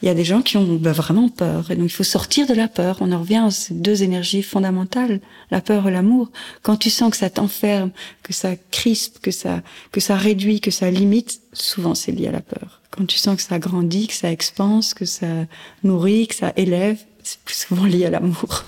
[0.00, 1.70] Il y a des gens qui ont bah, vraiment peur.
[1.70, 2.98] Et donc, il faut sortir de la peur.
[3.00, 6.30] On en revient à ces deux énergies fondamentales, la peur et l'amour.
[6.62, 7.90] Quand tu sens que ça t'enferme,
[8.22, 12.32] que ça crispe, que ça, que ça réduit, que ça limite, souvent c'est lié à
[12.32, 12.80] la peur.
[12.90, 15.26] Quand tu sens que ça grandit, que ça expanse, que ça
[15.82, 18.64] nourrit, que ça élève, c'est plus souvent lié à l'amour.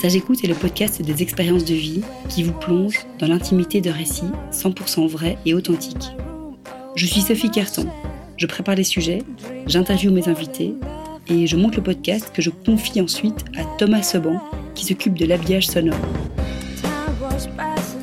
[0.00, 2.00] Ça j'écoute est le podcast des expériences de vie
[2.30, 6.16] qui vous plonge dans l'intimité de récits 100% vrais et authentiques.
[6.94, 7.86] Je suis Sophie Carton.
[8.38, 9.22] Je prépare les sujets,
[9.66, 10.74] j'interviewe mes invités
[11.28, 14.40] et je monte le podcast que je confie ensuite à Thomas Seban
[14.74, 16.00] qui s'occupe de l'habillage sonore.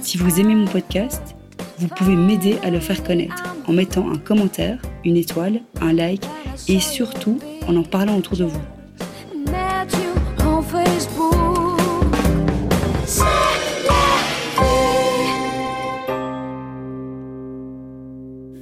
[0.04, 1.36] Si vous aimez mon podcast,
[1.80, 6.26] vous pouvez m'aider à le faire connaître en mettant un commentaire, une étoile, un like
[6.68, 8.62] et surtout en en parlant autour de vous.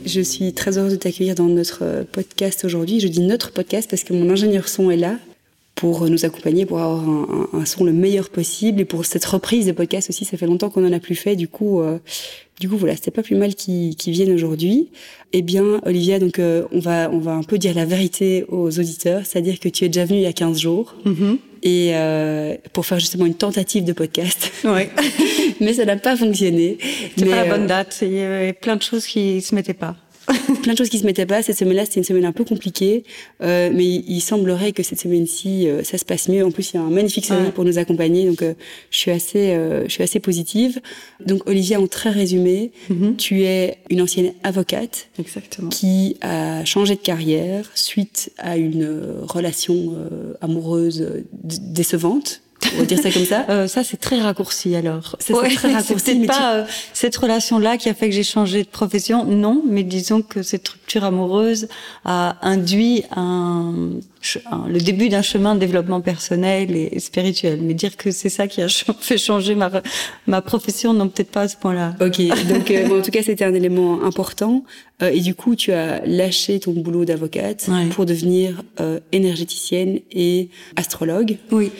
[0.03, 2.99] Je suis très heureuse de t'accueillir dans notre euh, podcast aujourd'hui.
[2.99, 5.17] Je dis notre podcast parce que mon ingénieur son est là
[5.75, 7.03] pour nous accompagner, pour avoir
[7.53, 10.23] un, son le meilleur possible et pour cette reprise de podcast aussi.
[10.23, 11.99] Ça fait longtemps qu'on en a plus fait, du coup, euh,
[12.61, 14.87] du coup voilà, c'était pas plus mal qu'ils viennent aujourd'hui.
[15.33, 18.79] Eh bien, Olivia, donc euh, on va on va un peu dire la vérité aux
[18.79, 20.95] auditeurs, c'est-à-dire que tu es déjà venue il y a 15 jours.
[21.05, 21.37] Mm-hmm.
[21.63, 24.51] Et euh, pour faire justement une tentative de podcast.
[24.63, 24.89] Ouais.
[25.59, 26.77] mais ça n'a pas fonctionné.
[27.17, 27.99] C'est pas la bonne date.
[28.01, 29.95] Il y avait plein de choses qui se mettaient pas.
[30.63, 31.43] plein de choses qui se mettaient pas.
[31.43, 33.03] Cette semaine-là, c'était une semaine un peu compliquée,
[33.41, 36.43] euh, mais il, semblerait que cette semaine-ci, euh, ça se passe mieux.
[36.43, 38.53] En plus, il y a un magnifique soleil pour nous accompagner, donc euh,
[38.89, 40.81] je suis assez, euh, je suis assez positive.
[41.25, 43.15] Donc, Olivia, en très résumé, mm-hmm.
[43.17, 48.89] tu es une ancienne avocate, exactement, qui a changé de carrière suite à une
[49.21, 49.93] relation
[50.41, 52.41] amoureuse décevante
[52.75, 53.45] on va dire ça comme ça?
[53.49, 55.15] Euh, ça c'est très raccourci alors.
[55.19, 56.25] C'est très raccourci.
[56.25, 59.61] pas euh, cette relation-là qui a fait que j'ai changé de profession, non.
[59.67, 61.67] Mais disons que cette rupture amoureuse
[62.03, 63.73] a induit un,
[64.67, 67.59] le début d'un chemin de développement personnel et spirituel.
[67.61, 68.67] Mais dire que c'est ça qui a
[68.99, 69.71] fait changer ma
[70.27, 71.95] ma profession, non peut-être pas à ce point-là.
[72.01, 72.21] Ok.
[72.49, 74.63] Donc euh, en tout cas c'était un élément important.
[75.01, 78.61] Euh, et du coup tu as lâché ton boulot d'avocate pour devenir
[79.11, 81.37] énergéticienne et astrologue.
[81.51, 81.71] Oui.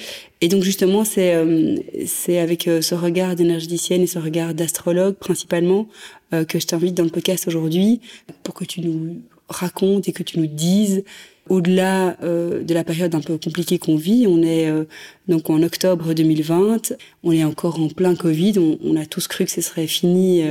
[0.42, 5.16] Et donc justement, c'est euh, c'est avec euh, ce regard d'énergéticienne et ce regard d'astrologue
[5.16, 5.88] principalement
[6.34, 8.02] euh, que je t'invite dans le podcast aujourd'hui
[8.44, 11.04] pour que tu nous racontes et que tu nous dises
[11.50, 14.72] au-delà de la période un peu compliquée qu'on vit, on est
[15.28, 19.46] donc en octobre 2020, on est encore en plein Covid, on, on a tous cru
[19.46, 20.44] que ce serait fini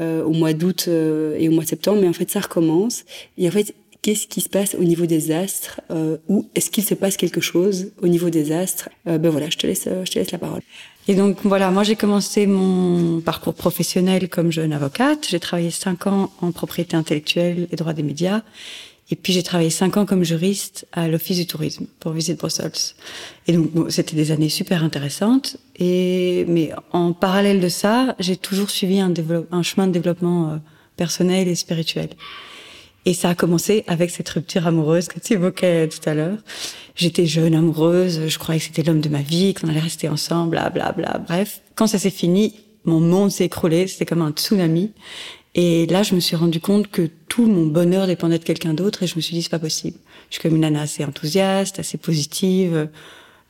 [0.00, 3.04] au mois d'août et au mois de septembre, mais en fait ça recommence.
[3.36, 6.84] Et en fait, qu'est-ce qui se passe au niveau des astres euh, ou est-ce qu'il
[6.84, 8.88] se passe quelque chose au niveau des astres?
[9.06, 10.60] Euh, Ben voilà, je te laisse, je te laisse la parole.
[11.08, 15.26] Et donc voilà, moi j'ai commencé mon parcours professionnel comme jeune avocate.
[15.28, 18.42] J'ai travaillé cinq ans en propriété intellectuelle et droit des médias.
[19.10, 22.94] Et puis j'ai travaillé cinq ans comme juriste à l'Office du tourisme pour Visite Brussels.
[23.46, 25.58] Et donc c'était des années super intéressantes.
[25.78, 29.12] Et mais en parallèle de ça, j'ai toujours suivi un,
[29.50, 30.56] un chemin de développement euh,
[30.96, 32.10] personnel et spirituel.
[33.04, 36.38] Et ça a commencé avec cette rupture amoureuse que tu évoquais tout à l'heure.
[36.94, 40.50] J'étais jeune amoureuse, je croyais que c'était l'homme de ma vie, qu'on allait rester ensemble,
[40.52, 41.18] bla bla bla.
[41.26, 44.92] Bref, quand ça s'est fini, mon monde s'est écroulé, c'était comme un tsunami.
[45.54, 49.02] Et là, je me suis rendu compte que tout mon bonheur dépendait de quelqu'un d'autre,
[49.02, 49.96] et je me suis dit c'est pas possible.
[50.28, 52.90] Je suis comme une nana assez enthousiaste, assez positive,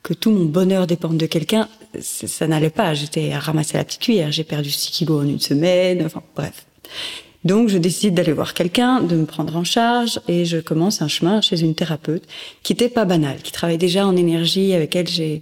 [0.03, 1.67] que tout mon bonheur dépende de quelqu'un,
[1.99, 2.93] ça n'allait pas.
[2.93, 6.65] J'étais à ramasser la petite cuillère, j'ai perdu 6 kilos en une semaine, enfin bref.
[7.43, 11.09] Donc, je décide d'aller voir quelqu'un, de me prendre en charge, et je commence un
[11.09, 12.23] chemin chez une thérapeute
[12.63, 15.41] qui était pas banale, qui travaille déjà en énergie, avec elle j'ai,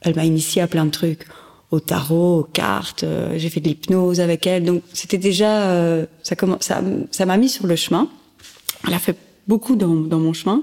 [0.00, 1.24] elle m'a initié à plein de trucs,
[1.70, 6.06] au tarot, aux cartes, euh, j'ai fait de l'hypnose avec elle, donc c'était déjà, euh,
[6.22, 8.08] ça ça, ça m'a mis sur le chemin.
[8.86, 9.16] Elle a fait
[9.46, 10.62] beaucoup dans, dans mon chemin.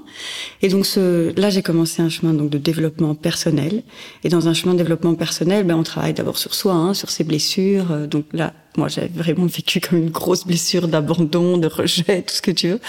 [0.62, 3.82] Et donc ce, là, j'ai commencé un chemin donc de développement personnel.
[4.24, 7.10] Et dans un chemin de développement personnel, ben on travaille d'abord sur soi, hein, sur
[7.10, 7.92] ses blessures.
[7.92, 12.34] Euh, donc là, moi, j'avais vraiment vécu comme une grosse blessure d'abandon, de rejet, tout
[12.34, 12.80] ce que tu veux.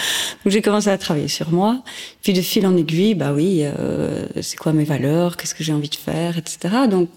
[0.44, 1.82] Donc j'ai commencé à travailler sur moi.
[2.22, 5.72] Puis de fil en aiguille, bah oui, euh, c'est quoi mes valeurs, qu'est-ce que j'ai
[5.72, 6.58] envie de faire, etc.
[6.90, 7.08] Donc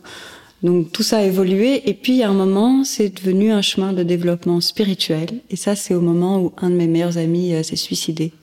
[0.63, 4.03] donc tout ça a évolué et puis à un moment, c'est devenu un chemin de
[4.03, 5.41] développement spirituel.
[5.50, 8.33] Et ça, c'est au moment où un de mes meilleurs amis euh, s'est suicidé.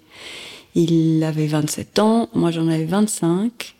[0.75, 3.75] Il avait 27 ans, moi j'en avais 25.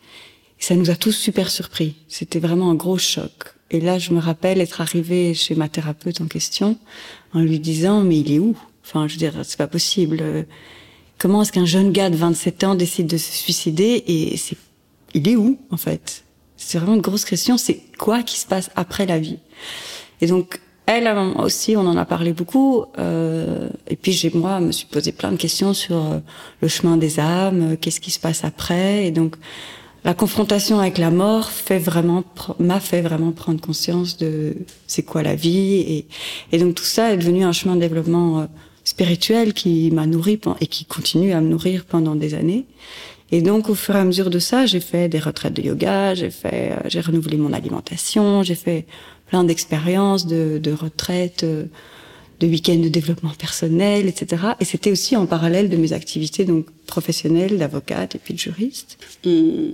[0.59, 1.95] Et ça nous a tous super surpris.
[2.09, 3.55] C'était vraiment un gros choc.
[3.71, 6.79] Et là, je me rappelle être arrivée chez ma thérapeute en question
[7.35, 8.57] en lui disant, mais il est où?
[8.85, 10.23] Enfin, je veux dire, c'est pas possible.
[11.19, 14.05] Comment est-ce qu'un jeune gars de 27 ans décide de se suicider?
[14.07, 14.57] Et c'est
[15.17, 16.26] il est où en fait?
[16.57, 17.59] C'est vraiment une grosse question.
[17.59, 19.39] C'est quoi qui se passe après la vie
[20.21, 21.09] Et donc elle
[21.39, 22.85] aussi, on en a parlé beaucoup.
[22.99, 26.19] Euh, et puis j'ai moi me suis posé plein de questions sur euh,
[26.61, 29.05] le chemin des âmes, euh, qu'est-ce qui se passe après.
[29.05, 29.35] Et donc
[30.07, 32.23] la confrontation avec la mort fait vraiment
[32.61, 34.55] m'a fait vraiment prendre conscience de
[34.87, 35.75] c'est quoi la vie.
[35.79, 36.07] Et,
[36.53, 38.47] et, donc tout ça est devenu un chemin de développement euh,
[38.85, 42.67] spirituel qui m'a nourri et qui continue à me nourrir pendant des années.
[43.33, 46.15] Et donc, au fur et à mesure de ça, j'ai fait des retraites de yoga,
[46.15, 48.87] j'ai fait, j'ai renouvelé mon alimentation, j'ai fait
[49.27, 51.65] plein d'expériences de, de retraite, euh,
[52.41, 54.43] de week-ends de développement personnel, etc.
[54.61, 58.99] Et c'était aussi en parallèle de mes activités donc professionnelles, d'avocate et puis de juriste.
[59.25, 59.73] On,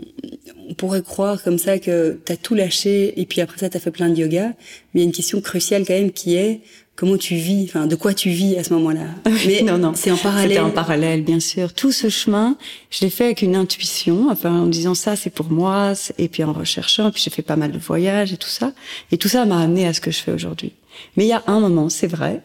[0.77, 3.81] pourrait croire comme ça que tu as tout lâché et puis après ça tu as
[3.81, 4.53] fait plein de yoga,
[4.95, 6.61] mais il y a une question cruciale quand même qui est
[6.97, 9.07] comment tu vis, enfin de quoi tu vis à ce moment-là.
[9.47, 10.51] Mais non, non, c'est en parallèle.
[10.51, 11.73] C'était en parallèle, bien sûr.
[11.73, 12.57] Tout ce chemin,
[12.91, 16.45] je l'ai fait avec une intuition, enfin en disant ça c'est pour moi, et puis
[16.45, 18.73] en recherchant, puis j'ai fait pas mal de voyages et tout ça,
[19.11, 20.73] et tout ça m'a amené à ce que je fais aujourd'hui.
[21.17, 22.43] Mais il y a un moment, c'est vrai,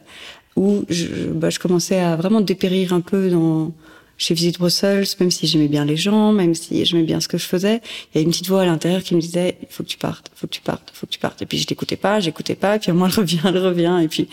[0.55, 3.71] où je, bah, je commençais à vraiment dépérir un peu dans
[4.17, 7.37] chez Visite Brussels, même si j'aimais bien les gens, même si j'aimais bien ce que
[7.37, 7.81] je faisais,
[8.13, 9.97] il y a une petite voix à l'intérieur qui me disait il faut que tu
[9.97, 11.41] partes, il faut que tu partes, il faut que tu partes.
[11.41, 13.99] Et puis je l'écoutais pas, j'écoutais pas, et puis moi elle revient, elle revient.
[14.03, 14.27] Et puis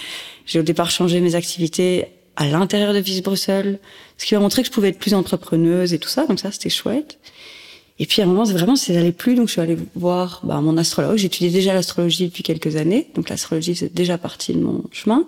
[0.47, 3.79] j'ai au départ changé mes activités à l'intérieur de Visite Bruxelles,
[4.19, 6.51] ce qui m'a montré que je pouvais être plus entrepreneuse et tout ça, donc ça
[6.51, 7.19] c'était chouette.
[8.01, 10.61] Et puis à un moment, vraiment, ça n'allait plus, donc je suis allée voir bah,
[10.61, 11.17] mon astrologue.
[11.17, 15.25] J'étudiais déjà l'astrologie depuis quelques années, donc l'astrologie c'est déjà partie de mon chemin.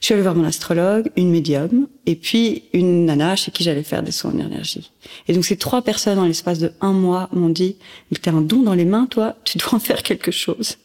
[0.00, 3.82] Je suis allée voir mon astrologue, une médium, et puis une nana chez qui j'allais
[3.82, 4.92] faire des soins d'énergie.
[5.26, 7.76] Et donc ces trois personnes, en l'espace de un mois, m'ont dit
[8.10, 10.76] «Mais t'as un don dans les mains, toi, tu dois en faire quelque chose.»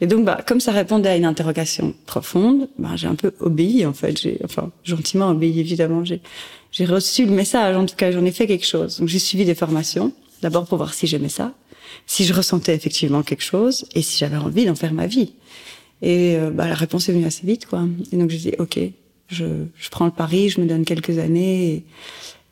[0.00, 3.84] Et donc, bah, comme ça répondait à une interrogation profonde, bah, j'ai un peu obéi,
[3.86, 4.20] en fait.
[4.20, 6.04] J'ai, enfin, gentiment obéi, évidemment.
[6.04, 6.20] J'ai,
[6.72, 8.98] j'ai reçu le message, en tout cas, j'en ai fait quelque chose.
[8.98, 10.12] Donc j'ai suivi des formations,
[10.42, 11.54] d'abord pour voir si j'aimais ça,
[12.06, 15.32] si je ressentais effectivement quelque chose, et si j'avais envie d'en faire ma vie.
[16.02, 17.86] Et euh, bah, la réponse est venue assez vite, quoi.
[18.12, 18.78] Et donc j'ai dit, ok,
[19.28, 19.44] je,
[19.76, 21.84] je, prends le pari, je me donne quelques années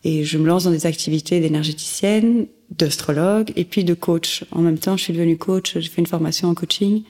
[0.04, 2.46] et, et je me lance dans des activités d'énergéticienne,
[2.76, 4.44] d'astrologue et puis de coach.
[4.50, 7.02] En même temps, je suis devenue coach, j'ai fait une formation en coaching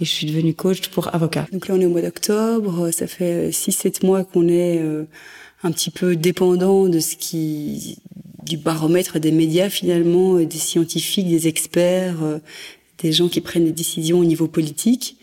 [0.00, 1.46] et je suis devenue coach pour avocat.
[1.52, 5.04] Donc là, on est au mois d'octobre, ça fait 6-7 euh, mois qu'on est euh,
[5.62, 7.98] un petit peu dépendant de ce qui
[8.42, 12.14] du baromètre des médias finalement, des scientifiques, des experts,
[12.98, 15.16] des gens qui prennent des décisions au niveau politique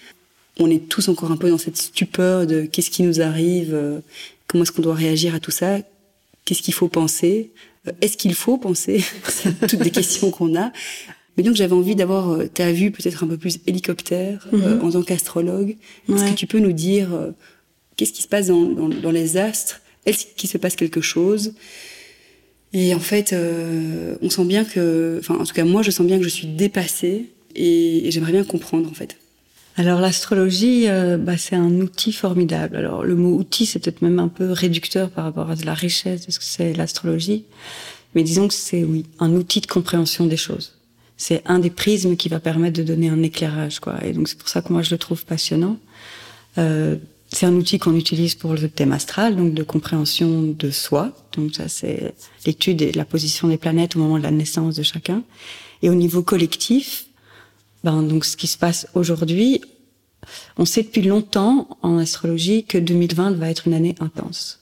[0.59, 3.99] on est tous encore un peu dans cette stupeur de qu'est-ce qui nous arrive, euh,
[4.47, 5.79] comment est-ce qu'on doit réagir à tout ça,
[6.45, 7.51] qu'est-ce qu'il faut penser,
[7.87, 10.71] euh, est-ce qu'il faut penser, c'est toutes des questions qu'on a.
[11.35, 14.81] Mais donc j'avais envie d'avoir euh, ta vue peut-être un peu plus hélicoptère mhm.
[14.83, 15.75] en tant qu'astrologue.
[16.07, 17.09] Est-ce que tu peux nous dire
[17.95, 19.81] qu'est-ce qui se passe dans, les astres?
[20.05, 21.53] Est-ce qu'il se passe quelque chose?
[22.71, 23.35] Et en fait,
[24.21, 26.45] on sent bien que, enfin en tout cas moi je sens bien que je suis
[26.45, 29.17] dépassée et j'aimerais bien comprendre en fait.
[29.75, 32.75] Alors l'astrologie, euh, bah, c'est un outil formidable.
[32.75, 36.27] Alors le mot outil, c'est peut-être même un peu réducteur par rapport à la richesse
[36.27, 37.45] de ce que c'est l'astrologie.
[38.13, 40.73] Mais disons que c'est, oui, un outil de compréhension des choses.
[41.17, 44.03] C'est un des prismes qui va permettre de donner un éclairage, quoi.
[44.03, 45.77] Et donc c'est pour ça que moi je le trouve passionnant.
[46.59, 46.97] Euh,
[47.29, 51.11] c'est un outil qu'on utilise pour le thème astral, donc de compréhension de soi.
[51.35, 52.13] Donc ça, c'est
[52.45, 55.23] l'étude et la position des planètes au moment de la naissance de chacun.
[55.81, 57.07] Et au niveau collectif,
[57.83, 59.61] ben, donc ce qui se passe aujourd'hui,
[60.57, 64.59] on sait depuis longtemps en astrologie que 2020 va être une année intense.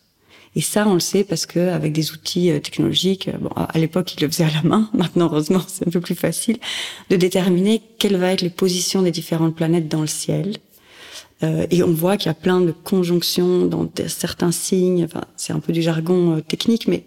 [0.56, 3.78] Et ça, on le sait parce que avec des outils euh, technologiques, euh, bon, à
[3.78, 4.90] l'époque, ils le faisaient à la main.
[4.94, 6.58] Maintenant, heureusement, c'est un peu plus facile
[7.10, 10.58] de déterminer quelles vont être les positions des différentes planètes dans le ciel.
[11.44, 15.06] Euh, et on voit qu'il y a plein de conjonctions dans certains signes.
[15.06, 17.04] Enfin, c'est un peu du jargon euh, technique, mais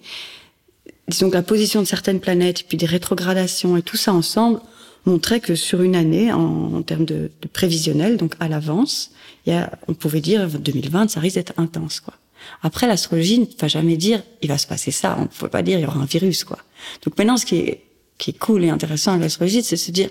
[1.08, 4.60] disons que la position de certaines planètes, puis des rétrogradations et tout ça ensemble,
[5.06, 9.12] montrait que sur une année, en, termes de, de, prévisionnel, donc à l'avance,
[9.46, 12.14] on pouvait dire 2020, ça risque d'être intense, quoi.
[12.62, 15.16] Après, l'astrologie ne va jamais dire il va se passer ça.
[15.18, 16.58] On ne peut pas dire il y aura un virus, quoi.
[17.04, 17.82] Donc maintenant, ce qui est,
[18.18, 20.10] qui est cool et intéressant avec l'astrologie, c'est se dire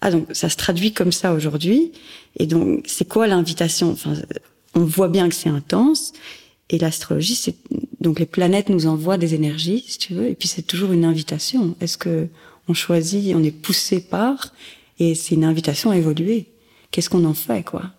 [0.00, 1.92] ah donc ça se traduit comme ça aujourd'hui.
[2.36, 3.90] Et donc c'est quoi l'invitation?
[3.90, 4.14] Enfin,
[4.74, 6.12] on voit bien que c'est intense.
[6.70, 7.56] Et l'astrologie, c'est
[8.00, 10.28] donc les planètes nous envoient des énergies, si tu veux.
[10.28, 11.76] Et puis c'est toujours une invitation.
[11.80, 12.28] Est-ce que
[12.68, 14.52] on choisit, on est poussé par,
[14.98, 16.46] et c'est une invitation à évoluer.
[16.90, 17.90] Qu'est-ce qu'on en fait, quoi?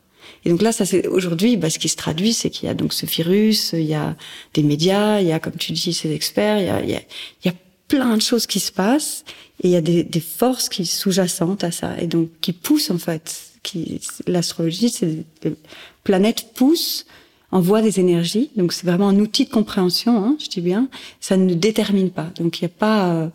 [0.43, 2.73] Et donc là, ça c'est aujourd'hui, bah, ce qui se traduit, c'est qu'il y a
[2.73, 4.15] donc ce virus, il y a
[4.53, 6.95] des médias, il y a, comme tu dis, ces experts, il y a, il y
[6.95, 7.01] a,
[7.43, 7.55] il y a
[7.87, 9.23] plein de choses qui se passent,
[9.61, 12.91] et il y a des, des forces qui sous-jacentes à ça, et donc qui poussent
[12.91, 13.51] en fait.
[13.63, 15.55] Qui, l'astrologie, c'est les
[16.03, 17.07] planètes poussent
[17.51, 18.51] envoie des énergies.
[18.55, 20.87] Donc c'est vraiment un outil de compréhension, hein, je dis bien.
[21.19, 22.29] Ça ne détermine pas.
[22.37, 23.27] Donc il n'y a pas, euh,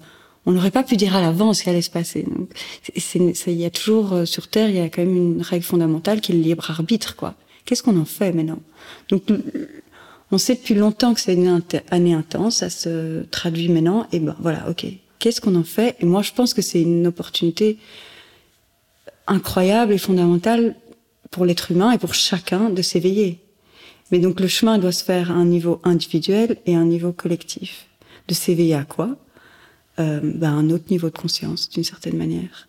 [0.47, 2.27] on n'aurait pas pu dire à l'avance ce qui allait se passer.
[2.97, 6.21] Il y a toujours euh, sur Terre, il y a quand même une règle fondamentale
[6.21, 7.35] qui est le libre arbitre, quoi.
[7.65, 8.59] Qu'est-ce qu'on en fait maintenant?
[9.11, 9.23] Donc,
[10.33, 14.07] on sait depuis longtemps que c'est une année intense, ça se traduit maintenant.
[14.13, 14.87] Et ben voilà, ok.
[15.19, 15.97] Qu'est-ce qu'on en fait?
[16.01, 17.79] Et moi, je pense que c'est une opportunité
[19.27, 20.75] incroyable et fondamentale
[21.31, 23.39] pour l'être humain et pour chacun de s'éveiller.
[24.11, 27.13] Mais donc le chemin doit se faire à un niveau individuel et à un niveau
[27.13, 27.87] collectif.
[28.27, 29.17] De s'éveiller à quoi?
[30.01, 32.69] Euh, ben, Un autre niveau de conscience, d'une certaine manière.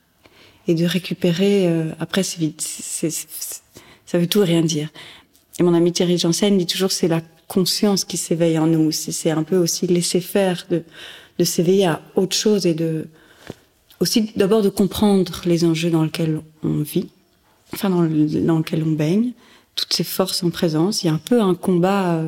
[0.67, 4.89] Et de récupérer, euh, après c'est vite, ça veut tout rien dire.
[5.59, 8.91] Et mon ami Thierry Janssen dit toujours c'est la conscience qui s'éveille en nous.
[8.91, 10.83] C'est un peu aussi laisser faire, de,
[11.43, 13.07] s'éveiller à autre chose et de
[13.99, 17.09] aussi d'abord de comprendre les enjeux dans lesquels on vit,
[17.73, 19.33] enfin dans, le, dans lequel on baigne,
[19.75, 21.03] toutes ces forces en présence.
[21.03, 22.23] Il y a un peu un combat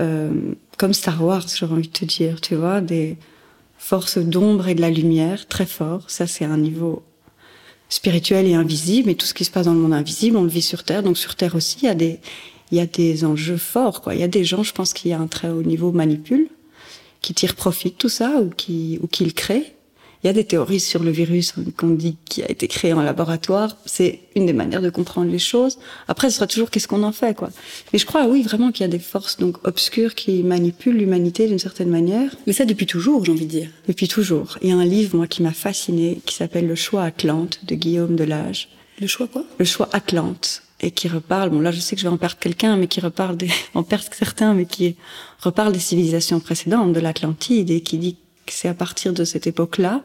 [0.00, 0.30] euh,
[0.78, 3.16] comme Star Wars, j'aurais envie de te dire, tu vois, des
[3.82, 6.08] forces d'ombre et de la lumière très fort.
[6.08, 7.02] Ça, c'est un niveau
[7.88, 9.10] spirituel et invisible.
[9.10, 11.02] Et tout ce qui se passe dans le monde invisible, on le vit sur Terre.
[11.02, 12.20] Donc sur Terre aussi, il y a des,
[12.70, 14.00] il y a des enjeux forts.
[14.00, 14.14] Quoi.
[14.14, 16.48] Il y a des gens, je pense qu'il y a un très haut niveau manipule,
[17.22, 19.74] qui tirent profit de tout ça ou qui, ou qui le créent.
[20.22, 23.02] Il y a des théories sur le virus qu'on dit qui a été créé en
[23.02, 23.76] laboratoire.
[23.86, 25.78] C'est une des manières de comprendre les choses.
[26.06, 27.50] Après, ce sera toujours qu'est-ce qu'on en fait, quoi.
[27.92, 31.48] Mais je crois, oui, vraiment qu'il y a des forces donc obscures qui manipulent l'humanité
[31.48, 32.36] d'une certaine manière.
[32.46, 33.70] Mais ça depuis toujours, j'ai envie de dire.
[33.88, 34.58] Depuis toujours.
[34.62, 37.74] Il y a un livre, moi, qui m'a fasciné, qui s'appelle Le choix Atlante de
[37.74, 38.68] Guillaume Delage.
[39.00, 39.44] Le choix quoi?
[39.58, 41.50] Le choix Atlante et qui reparle.
[41.50, 43.82] Bon, là, je sais que je vais en perdre quelqu'un, mais qui reparle des, en
[43.82, 44.96] perdre certains, mais qui
[45.40, 50.02] reparle des civilisations précédentes de l'Atlantide et qui dit c'est à partir de cette époque-là,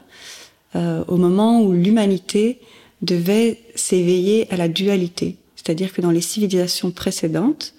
[0.76, 2.60] euh, au moment où l'humanité
[3.02, 5.38] devait s'éveiller à la dualité.
[5.56, 7.74] C'est-à-dire que dans les civilisations précédentes,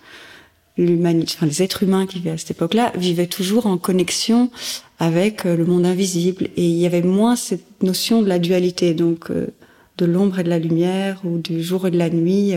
[0.76, 4.50] l'humanité, enfin, les êtres humains qui vivaient à cette époque-là vivaient toujours en connexion
[4.98, 8.94] avec euh, le monde invisible et il y avait moins cette notion de la dualité,
[8.94, 9.48] donc euh,
[9.98, 12.54] de l'ombre et de la lumière ou du jour et de la nuit.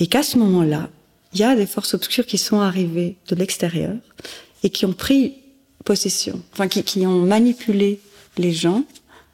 [0.00, 0.90] Et qu'à ce moment-là,
[1.32, 3.94] il y a des forces obscures qui sont arrivées de l'extérieur
[4.62, 5.34] et qui ont pris
[5.84, 8.00] possession, enfin qui, qui ont manipulé
[8.36, 8.84] les gens,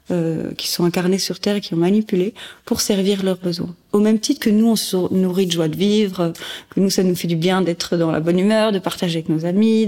[0.09, 3.75] euh, qui sont incarnés sur Terre et qui ont manipulé pour servir leurs besoins.
[3.91, 6.31] Au même titre que nous, on se nourrit de joie de vivre,
[6.69, 9.27] que nous, ça nous fait du bien d'être dans la bonne humeur, de partager avec
[9.27, 9.85] nos amis.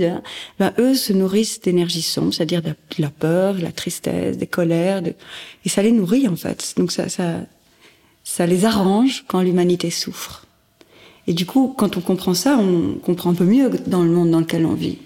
[0.59, 5.01] Ben, eux se nourrissent d'énergie sombre, c'est-à-dire de la peur, de la tristesse, des colères,
[5.01, 5.13] de...
[5.63, 6.73] et ça les nourrit en fait.
[6.75, 7.37] Donc ça, ça,
[8.25, 10.45] ça les arrange quand l'humanité souffre.
[11.29, 14.31] Et du coup, quand on comprend ça, on comprend un peu mieux dans le monde
[14.31, 14.97] dans lequel on vit.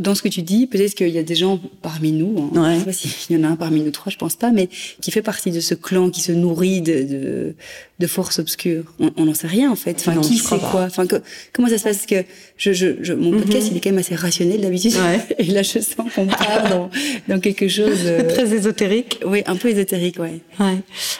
[0.00, 2.74] Dans ce que tu dis, peut-être qu'il y a des gens parmi nous, hein, ouais.
[2.74, 4.68] je sais pas s'il y en a un parmi nous trois, je pense pas, mais
[5.00, 7.54] qui fait partie de ce clan qui se nourrit de, de,
[8.00, 8.92] de forces obscures.
[8.98, 9.98] On n'en sait rien en fait.
[10.00, 10.82] Enfin, qui sait quoi?
[10.82, 11.04] Enfin,
[11.52, 12.06] comment ça se passe?
[12.06, 12.24] Que
[12.56, 13.42] je, je, je mon mhm.
[13.42, 14.94] podcast, il est quand même assez rationnel d'habitude.
[14.94, 15.20] Ouais.
[15.38, 16.90] Et là, je sens qu'on part dans,
[17.28, 18.28] dans quelque chose euh...
[18.28, 19.20] très ésotérique.
[19.24, 20.40] Oui, un peu ésotérique, ouais.
[20.58, 20.78] Ouais.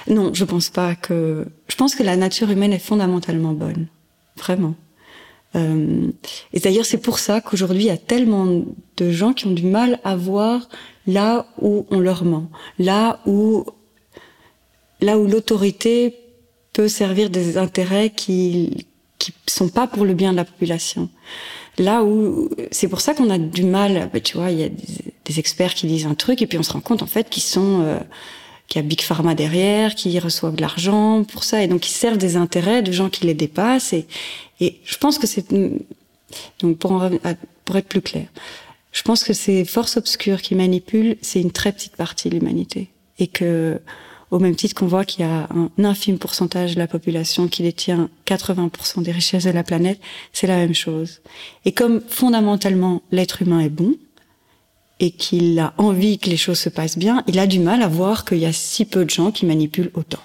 [0.08, 1.44] Non, je pense pas que.
[1.68, 3.86] Je pense que la nature humaine est fondamentalement bonne
[4.38, 4.74] vraiment.
[5.56, 6.10] Euh,
[6.52, 8.46] et d'ailleurs, c'est pour ça qu'aujourd'hui, il y a tellement
[8.96, 10.68] de gens qui ont du mal à voir
[11.06, 13.64] là où on leur ment, là où
[15.00, 16.16] là où l'autorité
[16.72, 18.86] peut servir des intérêts qui
[19.18, 21.08] qui sont pas pour le bien de la population.
[21.78, 24.68] Là où c'est pour ça qu'on a du mal, bah, tu vois, il y a
[24.68, 27.42] des, experts qui disent un truc et puis on se rend compte en fait qu'ils
[27.42, 27.98] sont euh,
[28.68, 31.92] qu'il y a Big Pharma derrière, qui reçoivent de l'argent pour ça, et donc ils
[31.92, 33.92] servent des intérêts de gens qui les dépassent.
[33.92, 34.06] Et,
[34.60, 35.46] et je pense que c'est
[36.60, 37.02] donc pour,
[37.64, 38.26] pour être plus clair,
[38.92, 42.90] je pense que ces forces obscures qui manipulent, c'est une très petite partie de l'humanité,
[43.18, 43.80] et que
[44.30, 47.62] au même titre qu'on voit qu'il y a un infime pourcentage de la population qui
[47.62, 50.00] détient 80% des richesses de la planète,
[50.32, 51.20] c'est la même chose.
[51.64, 53.94] Et comme fondamentalement l'être humain est bon,
[55.00, 57.88] et qu'il a envie que les choses se passent bien, il a du mal à
[57.88, 60.22] voir qu'il y a si peu de gens qui manipulent autant.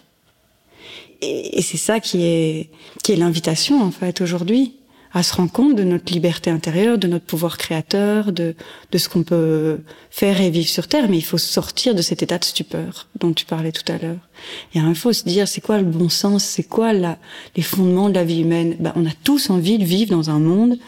[1.21, 2.69] Et, c'est ça qui est,
[3.03, 4.73] qui est l'invitation, en fait, aujourd'hui,
[5.13, 8.55] à se rendre compte de notre liberté intérieure, de notre pouvoir créateur, de,
[8.91, 11.07] de ce qu'on peut faire et vivre sur Terre.
[11.07, 14.27] Mais il faut sortir de cet état de stupeur dont tu parlais tout à l'heure.
[14.73, 16.43] Et il faut se dire, c'est quoi le bon sens?
[16.43, 17.19] C'est quoi la,
[17.55, 18.75] les fondements de la vie humaine?
[18.79, 20.79] Ben, on a tous envie de vivre dans un monde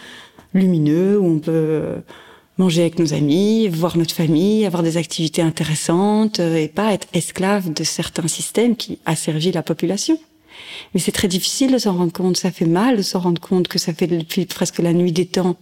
[0.56, 1.98] lumineux où on peut
[2.58, 7.08] manger avec nos amis, voir notre famille, avoir des activités intéressantes euh, et pas être
[7.14, 10.18] esclave de certains systèmes qui asservissent la population.
[10.94, 13.68] Mais c'est très difficile de s'en rendre compte, ça fait mal de s'en rendre compte
[13.68, 14.08] que ça fait
[14.46, 15.58] presque la nuit des temps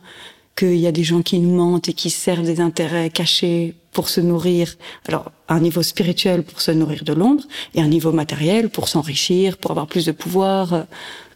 [0.55, 4.07] qu'il y a des gens qui nous mentent et qui servent des intérêts cachés pour
[4.07, 4.75] se nourrir.
[5.07, 9.57] Alors, un niveau spirituel pour se nourrir de l'ombre et un niveau matériel pour s'enrichir,
[9.57, 10.85] pour avoir plus de pouvoir.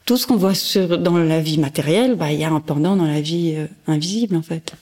[0.05, 2.95] Tout ce qu'on voit sur, dans la vie matérielle, bah, il y a un pendant
[2.95, 4.73] dans la vie euh, invisible, en fait.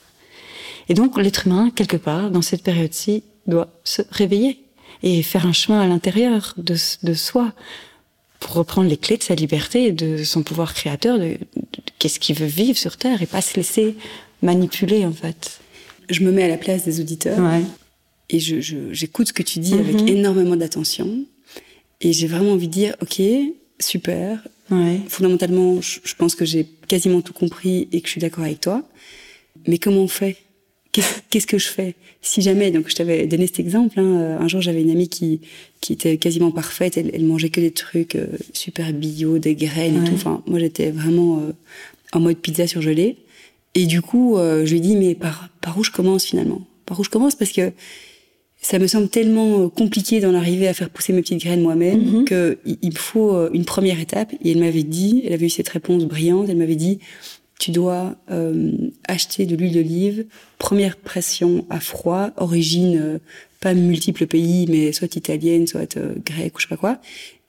[0.88, 4.58] Et donc, l'être humain, quelque part, dans cette période-ci, doit se réveiller
[5.02, 7.52] et faire un chemin à l'intérieur de, de soi
[8.40, 11.38] pour reprendre les clés de sa liberté et de son pouvoir créateur, de,
[11.98, 13.96] qu'est-ce qu'il veut vivre sur Terre et pas se laisser
[14.42, 15.60] manipuler en fait.
[16.08, 17.62] Je me mets à la place des auditeurs Ouais.
[18.30, 21.24] et je, je- j'écoute ce que tu dis avec énormément d'attention
[22.00, 23.20] et j'ai vraiment envie de dire ok
[23.80, 25.00] super Ouais.
[25.08, 28.60] fondamentalement je, je pense que j'ai quasiment tout compris et que je suis d'accord avec
[28.60, 28.82] toi
[29.66, 30.36] mais comment on fait?
[31.30, 34.48] Qu'est-ce que je fais Si jamais, donc je t'avais donné cet exemple, hein, euh, un
[34.48, 35.40] jour j'avais une amie qui,
[35.80, 40.02] qui était quasiment parfaite, elle, elle mangeait que des trucs euh, super bio, des graines
[40.04, 40.14] et tout.
[40.14, 41.52] Enfin, moi j'étais vraiment euh,
[42.12, 43.16] en mode pizza surgelée.
[43.74, 46.62] Et du coup, euh, je lui ai dit, mais par, par où je commence finalement?
[46.86, 47.34] Par où je commence?
[47.34, 47.72] Parce que
[48.62, 52.24] ça me semble tellement compliqué d'en arriver à faire pousser mes petites graines moi-même Mhm.
[52.24, 54.32] que il me faut une première étape.
[54.42, 56.98] Et elle m'avait dit, elle avait eu cette réponse brillante, elle m'avait dit,
[57.58, 58.72] tu dois euh,
[59.08, 60.26] acheter de l'huile d'olive,
[60.58, 63.18] première pression à froid, origine euh,
[63.60, 66.98] pas multiples pays, mais soit italienne, soit euh, grecque ou je sais pas quoi.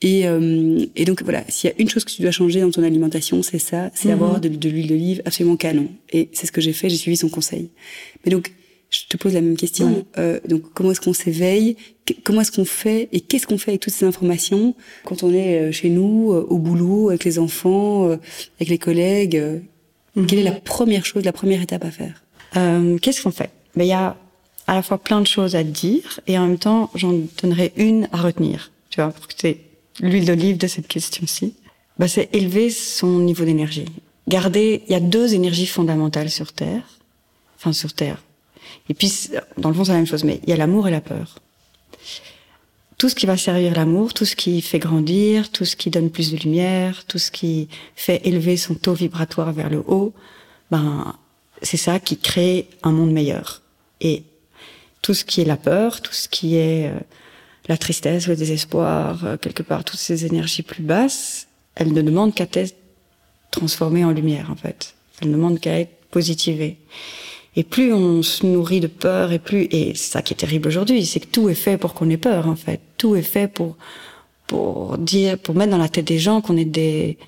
[0.00, 2.70] Et, euh, et donc voilà, s'il y a une chose que tu dois changer dans
[2.70, 4.14] ton alimentation, c'est ça, c'est Mhm.
[4.14, 5.88] avoir de, de l'huile d'olive absolument canon.
[6.12, 7.68] Et c'est ce que j'ai fait, j'ai suivi son conseil.
[8.24, 8.52] Mais donc,
[8.90, 9.88] je te pose la même question.
[9.88, 10.04] Ouais.
[10.16, 11.76] Euh, donc, comment est-ce qu'on s'éveille?
[12.24, 13.10] Comment est-ce qu'on fait?
[13.12, 14.74] Et qu'est-ce qu'on fait avec toutes ces informations?
[15.04, 19.38] Quand on est chez nous, au boulot, avec les enfants, avec les collègues
[20.18, 22.22] euh, Quelle est la première chose, la première étape à faire
[22.56, 23.50] Euh, Qu'est-ce qu'on fait?
[23.76, 24.16] Ben, Il y a
[24.66, 28.08] à la fois plein de choses à dire et en même temps, j'en donnerai une
[28.12, 28.70] à retenir.
[28.90, 29.58] Tu vois, pour que c'est
[30.00, 31.54] l'huile d'olive de cette question-ci.
[31.98, 33.86] Ben, c'est élever son niveau d'énergie.
[34.28, 36.82] Garder, il y a deux énergies fondamentales sur Terre.
[37.56, 38.22] Enfin, sur Terre.
[38.88, 39.12] Et puis,
[39.56, 41.38] dans le fond, c'est la même chose, mais il y a l'amour et la peur.
[42.98, 46.10] Tout ce qui va servir l'amour, tout ce qui fait grandir, tout ce qui donne
[46.10, 50.12] plus de lumière, tout ce qui fait élever son taux vibratoire vers le haut,
[50.72, 51.14] ben,
[51.62, 53.62] c'est ça qui crée un monde meilleur.
[54.00, 54.24] Et
[55.00, 56.98] tout ce qui est la peur, tout ce qui est euh,
[57.68, 62.34] la tristesse, le désespoir, euh, quelque part, toutes ces énergies plus basses, elles ne demandent
[62.34, 62.76] qu'à être
[63.52, 64.94] transformées en lumière, en fait.
[65.20, 66.78] Elles ne demandent qu'à être positivées.
[67.58, 70.68] Et plus on se nourrit de peur, et plus, et c'est ça qui est terrible
[70.68, 72.80] aujourd'hui, c'est que tout est fait pour qu'on ait peur, en fait.
[72.96, 73.76] Tout est fait pour,
[74.46, 77.18] pour dire, pour mettre dans la tête des gens qu'on est des,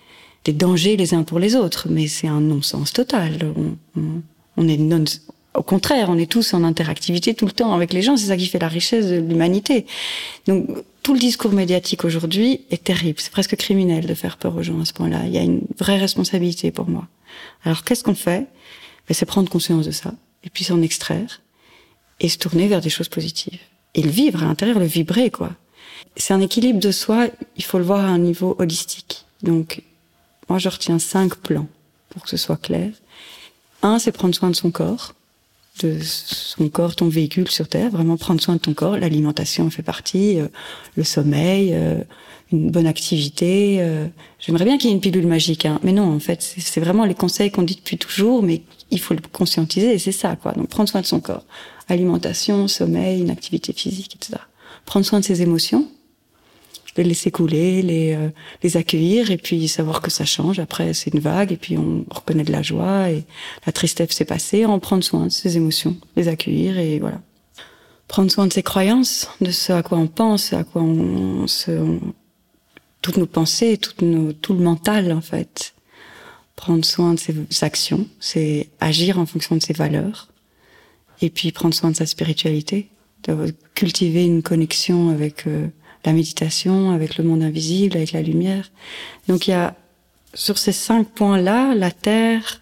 [0.44, 1.88] des dangers les uns pour les autres.
[1.90, 3.52] Mais c'est un non-sens total.
[3.96, 4.22] On,
[4.56, 5.02] on, est non,
[5.54, 8.16] au contraire, on est tous en interactivité tout le temps avec les gens.
[8.16, 9.84] C'est ça qui fait la richesse de l'humanité.
[10.46, 10.68] Donc,
[11.02, 13.18] tout le discours médiatique aujourd'hui est terrible.
[13.18, 15.22] C'est presque criminel de faire peur aux gens à ce point-là.
[15.26, 17.08] Il y a une vraie responsabilité pour moi.
[17.64, 18.46] Alors, qu'est-ce qu'on fait?
[19.10, 21.40] Ben, C'est prendre conscience de ça, et puis s'en extraire,
[22.20, 23.58] et se tourner vers des choses positives.
[23.94, 25.50] Et le vivre à l'intérieur, le vibrer, quoi.
[26.16, 29.24] C'est un équilibre de soi, il faut le voir à un niveau holistique.
[29.42, 29.82] Donc,
[30.48, 31.66] moi, je retiens cinq plans
[32.10, 32.92] pour que ce soit clair.
[33.82, 35.14] Un, c'est prendre soin de son corps,
[35.82, 38.96] de son corps, ton véhicule sur Terre, vraiment prendre soin de ton corps.
[38.96, 40.46] L'alimentation en fait partie, euh,
[40.94, 42.02] le sommeil, euh,
[42.52, 43.78] une bonne activité.
[43.80, 44.06] euh.
[44.38, 45.80] J'aimerais bien qu'il y ait une pilule magique, hein.
[45.82, 49.14] mais non, en fait, c'est vraiment les conseils qu'on dit depuis toujours, mais il faut
[49.14, 50.52] le conscientiser, et c'est ça, quoi.
[50.52, 51.44] Donc, prendre soin de son corps.
[51.88, 54.38] Alimentation, sommeil, une activité physique, etc.
[54.84, 55.88] Prendre soin de ses émotions,
[56.96, 58.30] les laisser couler, les, euh,
[58.62, 60.58] les accueillir et puis savoir que ça change.
[60.58, 63.24] Après, c'est une vague et puis on reconnaît de la joie et
[63.66, 64.64] la tristesse s'est passée.
[64.66, 67.20] En prendre soin de ses émotions, les accueillir et voilà.
[68.08, 71.98] Prendre soin de ses croyances, de ce à quoi on pense, à quoi on se,
[73.02, 75.74] toutes nos pensées, nos, tout le mental en fait.
[76.60, 80.28] Prendre soin de ses actions, c'est agir en fonction de ses valeurs
[81.22, 82.90] et puis prendre soin de sa spiritualité,
[83.22, 85.68] de cultiver une connexion avec euh,
[86.04, 88.70] la méditation, avec le monde invisible, avec la lumière.
[89.26, 89.74] Donc il y a
[90.34, 92.60] sur ces cinq points-là, la terre,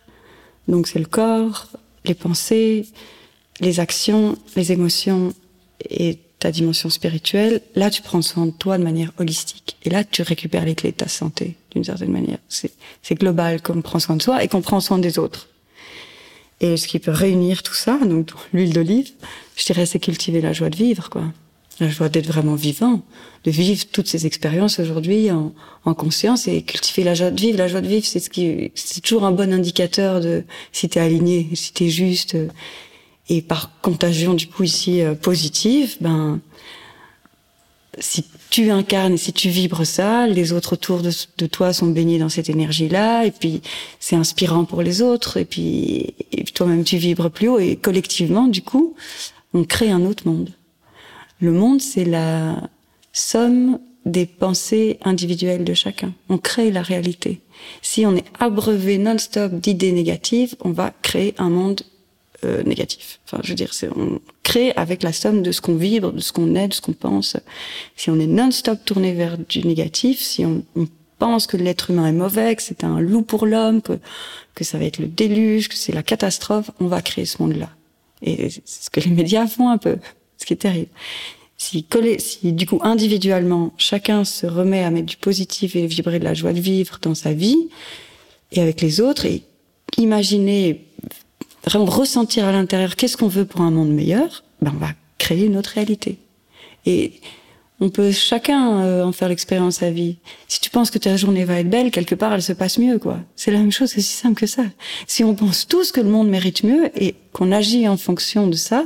[0.68, 1.66] donc c'est le corps,
[2.04, 2.86] les pensées,
[3.58, 5.34] les actions, les émotions
[5.90, 7.62] et ta dimension spirituelle.
[7.74, 9.76] Là, tu prends soin de toi de manière holistique.
[9.82, 12.38] Et là, tu récupères les clés de ta santé d'une certaine manière.
[12.48, 15.48] C'est global qu'on prend soin de soi et qu'on prend soin des autres.
[16.60, 19.10] Et ce qui peut réunir tout ça, donc l'huile d'olive,
[19.56, 21.24] je dirais, c'est cultiver la joie de vivre, quoi.
[21.80, 23.02] La joie d'être vraiment vivant,
[23.44, 25.54] de vivre toutes ces expériences aujourd'hui en,
[25.84, 27.56] en conscience et cultiver la joie de vivre.
[27.56, 30.98] La joie de vivre, c'est ce qui, c'est toujours un bon indicateur de si t'es
[30.98, 32.36] aligné, si t'es juste.
[33.28, 36.40] Et par contagion, du coup, ici, euh, positive, ben,
[38.00, 42.18] si tu incarnes si tu vibres ça, les autres autour de, de toi sont baignés
[42.18, 43.62] dans cette énergie-là, et puis
[44.00, 47.76] c'est inspirant pour les autres, et puis, et puis toi-même tu vibres plus haut, et
[47.76, 48.94] collectivement, du coup,
[49.54, 50.50] on crée un autre monde.
[51.40, 52.68] Le monde, c'est la
[53.12, 56.12] somme des pensées individuelles de chacun.
[56.28, 57.40] On crée la réalité.
[57.82, 61.82] Si on est abreuvé non-stop d'idées négatives, on va créer un monde
[62.44, 63.20] euh, négatif.
[63.24, 66.20] Enfin, je veux dire, c'est on crée avec la somme de ce qu'on vibre, de
[66.20, 67.36] ce qu'on est, de ce qu'on pense.
[67.96, 70.86] Si on est non-stop tourné vers du négatif, si on, on
[71.18, 73.98] pense que l'être humain est mauvais, que c'est un loup pour l'homme, que
[74.58, 77.70] que ça va être le déluge, que c'est la catastrophe, on va créer ce monde-là.
[78.22, 79.98] Et c'est ce que les médias font un peu,
[80.36, 80.90] ce qui est terrible.
[81.56, 81.86] Si,
[82.18, 86.34] si du coup individuellement chacun se remet à mettre du positif et vibrer de la
[86.34, 87.68] joie de vivre dans sa vie
[88.50, 89.42] et avec les autres et
[89.96, 90.84] imaginer
[91.64, 95.46] vraiment ressentir à l'intérieur qu'est-ce qu'on veut pour un monde meilleur, ben on va créer
[95.46, 96.18] une autre réalité.
[96.86, 97.20] Et
[97.80, 100.16] on peut chacun euh, en faire l'expérience à vie.
[100.48, 102.98] Si tu penses que ta journée va être belle, quelque part elle se passe mieux,
[102.98, 103.18] quoi.
[103.36, 104.64] C'est la même chose, c'est si simple que ça.
[105.06, 108.56] Si on pense tous que le monde mérite mieux et qu'on agit en fonction de
[108.56, 108.84] ça,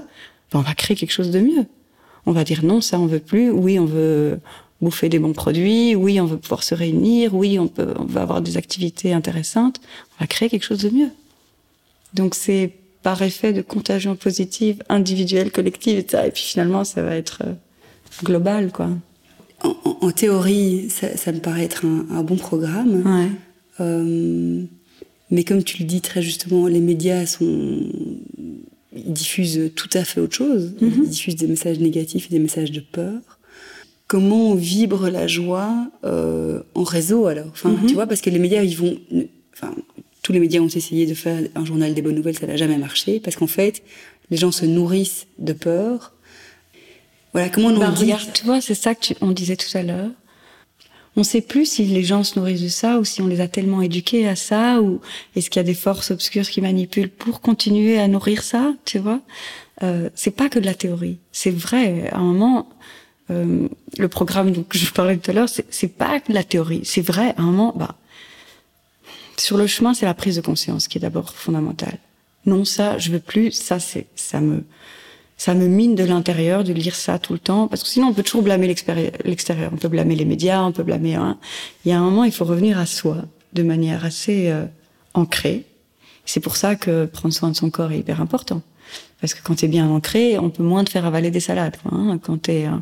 [0.52, 1.66] ben on va créer quelque chose de mieux
[2.26, 3.50] on va dire non, ça on veut plus.
[3.50, 4.40] Oui, on veut
[4.80, 5.94] bouffer des bons produits.
[5.94, 7.34] Oui, on veut pouvoir se réunir.
[7.34, 9.80] Oui, on peut, on va avoir des activités intéressantes.
[10.16, 11.10] On va créer quelque chose de mieux.
[12.14, 12.72] Donc c'est
[13.02, 16.26] par effet de contagion positive, individuelle, collective, et ça.
[16.26, 17.52] Et puis finalement, ça va être euh,
[18.22, 18.90] global, quoi.
[19.64, 23.02] En, théorie, ça, me paraît être un, bon programme.
[23.06, 23.30] Ouais.
[23.80, 24.64] Euh,
[25.30, 27.86] mais comme tu le dis très justement, les médias sont
[28.94, 30.74] ils diffusent tout à fait autre chose.
[30.80, 31.06] Ils mhm.
[31.06, 33.20] diffusent des messages négatifs et des messages de peur.
[34.06, 37.46] Comment vibre la joie euh, en réseau alors?
[37.50, 37.86] Enfin, mhm.
[37.86, 38.98] tu vois, parce que les médias, ils vont,
[39.54, 39.74] enfin,
[40.22, 42.78] tous les médias ont essayé de faire un journal des bonnes nouvelles, ça n'a jamais
[42.78, 43.82] marché, parce qu'en fait,
[44.30, 46.12] les gens se nourrissent de peur.
[47.32, 50.10] Voilà, comment on bah, Regarde, tu vois, c'est ça que on disait tout à l'heure
[51.16, 53.48] on sait plus si les gens se nourrissent de ça ou si on les a
[53.48, 55.00] tellement éduqués à ça ou
[55.36, 58.98] est-ce qu'il y a des forces obscures qui manipulent pour continuer à nourrir ça, tu
[58.98, 59.20] vois.
[59.82, 61.18] Euh, c'est pas que de la théorie.
[61.30, 62.08] C'est vrai.
[62.10, 62.68] À un moment,
[63.30, 66.80] euh, le programme dont je parlais tout à l'heure, c'est pas que de la théorie.
[66.84, 67.34] C'est vrai.
[67.36, 67.96] À un moment, bah,
[69.36, 71.98] sur le chemin, c'est la prise de conscience qui est d'abord fondamentale.
[72.46, 73.52] Non, ça, je veux plus.
[73.52, 74.64] Ça, c'est, ça me,
[75.36, 78.12] ça me mine de l'intérieur de lire ça tout le temps, parce que sinon on
[78.12, 81.16] peut toujours blâmer l'extérieur, on peut blâmer les médias, on peut blâmer.
[81.16, 81.38] Hein.
[81.84, 83.18] Il y a un moment, il faut revenir à soi
[83.52, 84.66] de manière assez euh,
[85.14, 85.64] ancrée.
[86.24, 88.62] C'est pour ça que prendre soin de son corps est hyper important,
[89.20, 91.76] parce que quand tu es bien ancré, on peut moins te faire avaler des salades.
[91.90, 92.18] hein.
[92.22, 92.76] Quand tu es euh,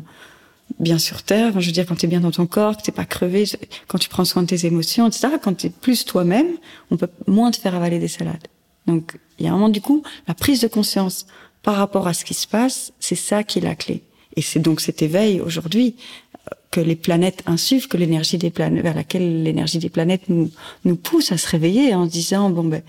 [0.79, 2.91] bien sur terre, je veux dire quand tu es bien dans ton corps, que t'es
[2.91, 3.45] pas crevé,
[3.87, 5.27] quand tu prends soin de tes émotions, etc.
[5.41, 6.47] Quand tu es plus toi-même,
[6.89, 8.47] on peut moins te faire avaler des salades.
[8.87, 11.25] Donc il y a un moment du coup, la prise de conscience
[11.63, 14.03] par rapport à ce qui se passe, c'est ça qui est la clé.
[14.35, 15.95] Et c'est donc cet éveil aujourd'hui
[16.35, 20.49] euh, que les planètes insufflent, que l'énergie des planètes, vers laquelle l'énergie des planètes nous,
[20.85, 22.81] nous pousse à se réveiller en se disant, bon ben,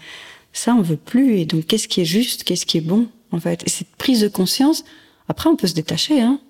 [0.52, 3.40] ça on veut plus, et donc qu'est-ce qui est juste, qu'est-ce qui est bon, en
[3.40, 3.62] fait.
[3.66, 4.84] Et cette prise de conscience,
[5.28, 6.40] après on peut se détacher, hein.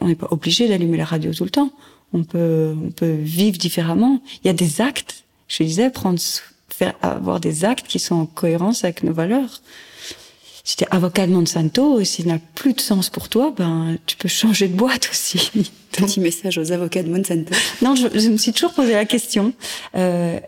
[0.00, 1.72] On n'est pas obligé d'allumer la radio tout le temps.
[2.12, 4.20] On peut, on peut vivre différemment.
[4.42, 6.20] Il y a des actes, je disais, prendre,
[6.68, 9.60] faire, avoir des actes qui sont en cohérence avec nos valeurs
[10.64, 14.16] si t'es avocat de Monsanto et s'il n'a plus de sens pour toi, ben tu
[14.16, 15.50] peux changer de boîte aussi.
[15.92, 17.54] Petit message aux avocats de Monsanto.
[17.82, 19.52] Non, je, je me suis toujours posé la question.
[19.94, 20.40] Euh,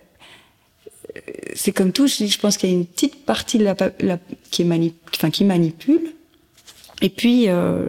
[1.55, 4.19] c'est comme tout, je, je pense qu'il y a une petite partie de la, la
[4.51, 6.15] qui, est manip, enfin, qui manipule.
[7.03, 7.87] Et puis, euh,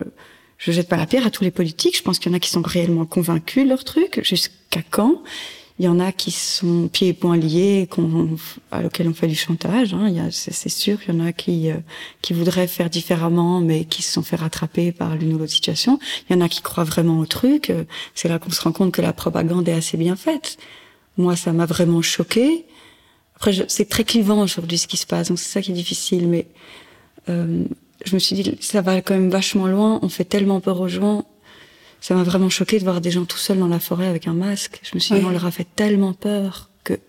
[0.58, 1.98] je jette pas la pierre à tous les politiques.
[1.98, 4.22] Je pense qu'il y en a qui sont réellement convaincus de leur truc.
[4.24, 5.22] Jusqu'à quand?
[5.80, 7.88] Il y en a qui sont pieds et poings liés,
[8.72, 9.94] à laquelle on fait du chantage.
[9.94, 10.30] Hein.
[10.32, 10.98] C'est sûr.
[11.08, 11.76] Il y en a qui, euh,
[12.24, 16.00] qui voudraient faire différemment, mais qui se sont fait rattraper par l'une ou l'autre situation.
[16.30, 17.72] Il y en a qui croient vraiment au truc.
[18.16, 20.58] C'est là qu'on se rend compte que la propagande est assez bien faite.
[21.18, 22.66] Moi, ça m'a vraiment choqué.
[23.36, 26.28] Après, c'est très clivant aujourd'hui ce qui se passe, donc c'est ça qui est difficile.
[26.28, 26.48] Mais
[27.30, 27.66] euh,
[28.06, 30.00] je me suis dit, ça va quand même vachement loin.
[30.02, 31.26] On fait tellement peur aux gens
[32.00, 34.34] ça m'a vraiment choqué de voir des gens tout seuls dans la forêt avec un
[34.34, 34.80] masque.
[34.84, 37.00] Je me suis dit, on leur a fait tellement peur que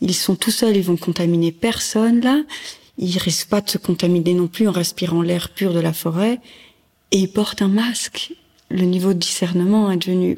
[0.00, 2.42] ils sont tout seuls, ils vont contaminer personne là.
[2.98, 6.40] Ils risquent pas de se contaminer non plus en respirant l'air pur de la forêt.
[7.10, 8.32] Et ils portent un masque.
[8.70, 10.36] Le niveau de discernement est devenu.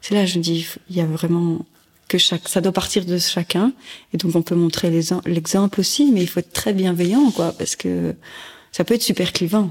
[0.00, 1.64] C'est là, je dis, il y a vraiment
[2.08, 3.72] que chaque, ça doit partir de chacun.
[4.12, 4.90] Et donc on peut montrer
[5.26, 8.14] l'exemple aussi, mais il faut être très bienveillant, quoi, parce que
[8.74, 9.70] ça peut être super clivant.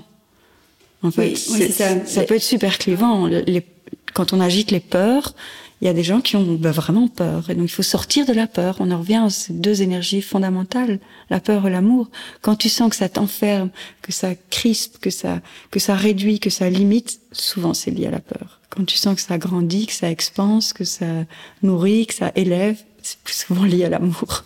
[1.01, 2.05] En fait, ça.
[2.05, 2.23] ça.
[2.23, 3.25] peut être super clivant.
[3.25, 3.65] Les,
[4.13, 5.35] quand on agite les peurs,
[5.81, 7.49] il y a des gens qui ont bah, vraiment peur.
[7.49, 8.77] Et donc, il faut sortir de la peur.
[8.79, 12.09] On en revient à ces deux énergies fondamentales, la peur et l'amour.
[12.41, 16.49] Quand tu sens que ça t'enferme, que ça crispe, que ça, que ça réduit, que
[16.49, 18.61] ça limite, souvent c'est lié à la peur.
[18.69, 21.25] Quand tu sens que ça grandit, que ça expanse, que ça
[21.61, 24.45] nourrit, que ça élève, c'est plus souvent lié à l'amour.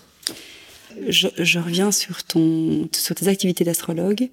[1.08, 4.30] Je, je, reviens sur ton sur tes activités d'astrologue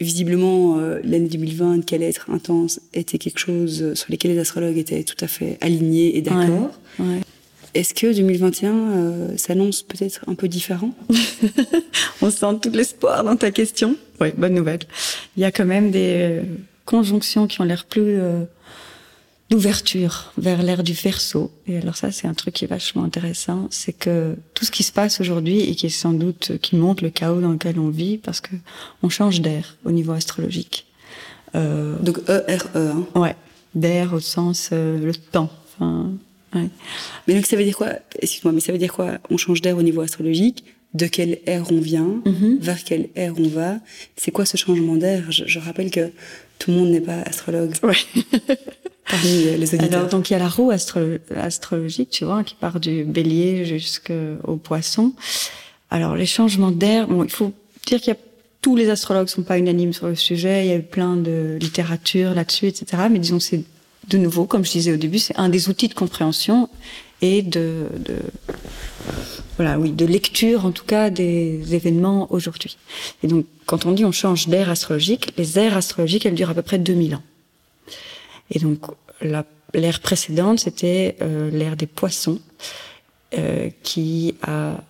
[0.00, 4.78] visiblement, euh, l'année 2020, qui allait être intense, était quelque chose sur lequel les astrologues
[4.78, 6.70] étaient tout à fait alignés et d'accord.
[7.72, 10.92] Est-ce que 2021 euh, s'annonce peut-être un peu différent?
[12.22, 13.96] On sent tout l'espoir dans ta question.
[14.20, 14.80] Oui, bonne nouvelle.
[15.36, 16.42] Il y a quand même des euh,
[16.84, 18.42] conjonctions qui ont l'air plus euh,
[19.50, 21.50] d'ouverture vers l'ère du verso.
[21.66, 24.82] Et alors ça, c'est un truc qui est vachement intéressant, c'est que tout ce qui
[24.84, 27.88] se passe aujourd'hui et qui est sans doute qui montre le chaos dans lequel on
[27.88, 28.54] vit, parce que
[29.02, 30.86] on change d'air au niveau astrologique.
[31.56, 32.92] Euh, Donc E R E.
[32.92, 33.06] Hein.
[33.20, 33.34] Ouais,
[33.74, 35.50] d'air au sens euh, le temps.
[35.74, 36.12] Enfin,
[36.54, 36.68] ouais.
[37.26, 37.88] Mais donc ça veut dire quoi?
[38.20, 39.18] Excuse-moi, mais ça veut dire quoi?
[39.30, 40.64] On change d'air au niveau astrologique?
[40.94, 42.20] De quelle ère on vient?
[42.24, 42.58] Mhm.
[42.60, 43.76] Vers quelle ère on va?
[44.16, 45.30] C'est quoi ce changement d'air?
[45.30, 46.10] Je, je rappelle que
[46.58, 47.96] tout le monde n'est pas astrologue Ouais.
[49.24, 49.66] euh.
[49.80, 53.64] Alors, donc, il y a la roue astro- astrologique, tu vois, qui part du bélier
[53.64, 55.12] jusqu'au poisson.
[55.90, 57.52] Alors, les changements d'air, bon, il faut
[57.86, 58.20] dire qu'il y a
[58.62, 60.66] tous les astrologues sont pas unanimes sur le sujet.
[60.66, 63.04] Il y a eu plein de littérature là-dessus, etc.
[63.10, 63.64] Mais disons, c'est
[64.08, 66.68] de nouveau, comme je disais au début, c'est un des outils de compréhension
[67.22, 68.16] et de, de
[69.56, 72.76] voilà, oui, de lecture en tout cas des événements aujourd'hui.
[73.22, 76.54] Et donc, quand on dit on change d'ère astrologique, les ères astrologiques, elles durent à
[76.54, 77.22] peu près 2000 ans.
[78.50, 78.80] Et donc,
[79.22, 82.40] l'ère précédente, c'était euh, l'ère des poissons,
[83.38, 84.82] euh, qui a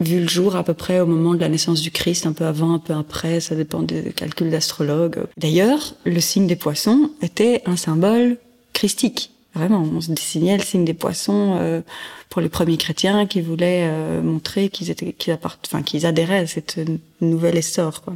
[0.00, 2.44] vu le jour à peu près au moment de la naissance du Christ, un peu
[2.44, 5.24] avant, un peu après, ça dépend des calculs d'astrologues.
[5.36, 8.36] D'ailleurs, le signe des poissons était un symbole
[8.72, 9.30] christique.
[9.54, 11.82] Vraiment, on se dessinait le signe des poissons euh,
[12.30, 16.46] pour les premiers chrétiens qui voulaient euh, montrer qu'ils étaient, qu'ils enfin, qu'ils adhéraient à
[16.46, 16.80] cette
[17.20, 18.02] nouvelle essor.
[18.02, 18.14] Quoi.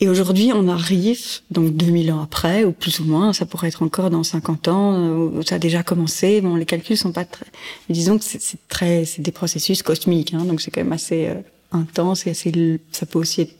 [0.00, 3.82] Et aujourd'hui, on arrive, donc 2000 ans après, ou plus ou moins, ça pourrait être
[3.82, 6.40] encore dans 50 ans, euh, ça a déjà commencé.
[6.40, 7.46] Bon, les calculs sont pas très...
[7.88, 9.04] Mais disons que c'est très...
[9.04, 11.34] C'est des processus cosmiques, hein, donc c'est quand même assez euh,
[11.72, 12.80] intense et assez...
[12.92, 13.54] Ça peut aussi être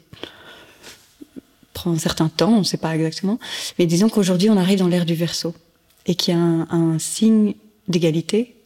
[1.86, 3.38] un certain temps, on ne sait pas exactement.
[3.78, 5.54] Mais disons qu'aujourd'hui, on arrive dans l'ère du Verseau
[6.06, 7.54] et qu'il y a un signe
[7.88, 8.56] d'égalité,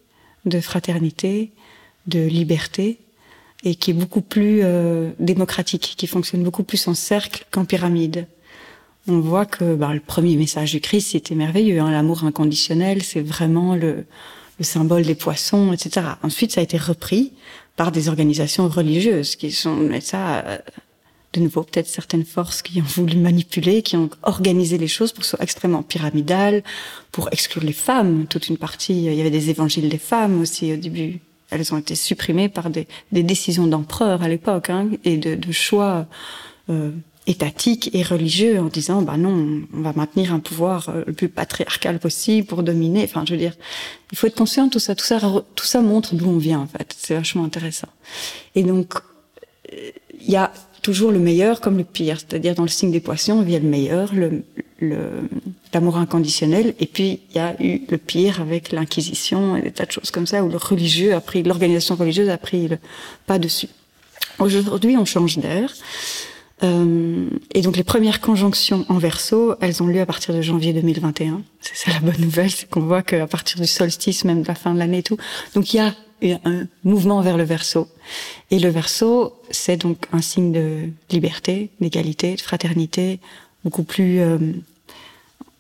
[0.45, 1.53] de fraternité,
[2.07, 2.99] de liberté
[3.65, 8.27] et qui est beaucoup plus euh, démocratique, qui fonctionne beaucoup plus en cercle qu'en pyramide.
[9.09, 11.81] On voit que bah, le premier message du Christ, c'était merveilleux.
[11.81, 14.07] Hein, L'amour inconditionnel, c'est vraiment le,
[14.59, 16.07] le symbole des poissons, etc.
[16.23, 17.33] Ensuite, ça a été repris
[17.77, 20.59] par des organisations religieuses qui sont, mais ça, euh,
[21.33, 25.21] de nouveau, peut-être certaines forces qui ont voulu manipuler, qui ont organisé les choses pour
[25.21, 26.63] que ce soit extrêmement pyramidal,
[27.11, 28.27] pour exclure les femmes.
[28.27, 31.21] Toute une partie, il y avait des évangiles des femmes aussi au début.
[31.53, 35.53] Elles ont été supprimées par des, des décisions d'empereurs à l'époque hein, et de, de
[35.53, 36.07] choix
[36.71, 36.91] euh,
[37.27, 41.29] étatiques et religieux en disant bah non, on va maintenir un pouvoir euh, le plus
[41.29, 43.05] patriarcal possible pour dominer.
[43.05, 43.55] Enfin, je veux dire,
[44.11, 44.95] il faut être conscient de tout ça.
[44.95, 45.21] Tout ça,
[45.55, 46.95] tout ça montre d'où on vient en fait.
[46.99, 47.89] C'est vachement intéressant.
[48.55, 48.95] Et donc,
[49.73, 52.19] euh, il y a toujours le meilleur comme le pire.
[52.19, 54.43] C'est-à-dire dans le signe des poissons, il y a le meilleur, le
[55.73, 59.87] l'amour inconditionnel, et puis il y a eu le pire avec l'inquisition et des tas
[59.87, 62.79] de choses comme ça où le religieux a pris, l'organisation religieuse a pris le
[63.27, 63.69] pas dessus.
[64.39, 65.73] Aujourd'hui, on change d'air.
[66.63, 70.73] Euh, et donc les premières conjonctions en verso, elles ont lieu à partir de janvier
[70.73, 71.43] 2021.
[71.61, 74.55] C'est ça la bonne nouvelle, c'est qu'on voit qu'à partir du solstice, même de la
[74.55, 75.17] fin de l'année et tout.
[75.55, 75.93] Donc il y a
[76.45, 77.89] un mouvement vers le verso.
[78.51, 83.21] Et le verso, c'est donc un signe de liberté, d'égalité, de fraternité,
[83.65, 84.39] beaucoup plus euh,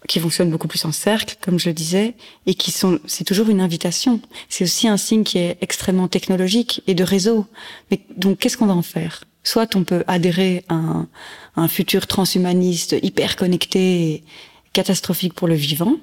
[0.09, 2.14] qui fonctionne beaucoup plus en cercle, comme je le disais,
[2.46, 4.20] et qui sont, c'est toujours une invitation.
[4.48, 7.46] C'est aussi un signe qui est extrêmement technologique et de réseau.
[7.90, 9.25] Mais donc, qu'est-ce qu'on va en faire?
[9.44, 11.09] Soit on peut adhérer à un,
[11.57, 14.25] à un futur transhumaniste hyper connecté, et
[14.72, 15.96] catastrophique pour le vivant,